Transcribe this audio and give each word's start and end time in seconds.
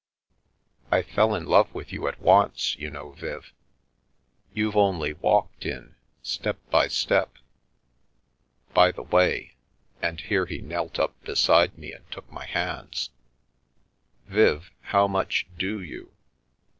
"I 0.91 1.03
fell 1.03 1.35
in 1.35 1.45
love 1.45 1.71
with 1.75 1.93
you 1.93 2.07
at 2.07 2.19
once, 2.19 2.75
you 2.75 2.89
know, 2.89 3.11
Viv. 3.11 3.53
You've 4.51 4.75
only 4.75 5.13
walked 5.13 5.63
in, 5.63 5.93
step 6.23 6.57
by 6.71 6.87
step. 6.87 7.35
By 8.73 8.91
the 8.91 9.03
way"— 9.03 9.53
and 10.01 10.19
here 10.19 10.47
he 10.47 10.57
knelt 10.59 10.97
up 10.97 11.13
beside 11.23 11.77
me 11.77 11.93
and 11.93 12.09
took 12.11 12.27
my 12.31 12.47
hands," 12.47 13.11
Viv, 14.25 14.71
how 14.81 15.07
much 15.07 15.45
do 15.55 15.79
you 15.79 16.11